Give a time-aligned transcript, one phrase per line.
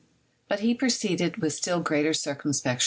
[0.47, 2.79] But he proceeded with still greater circumspec Fig.